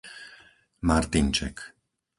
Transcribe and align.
Martinček 0.81 1.57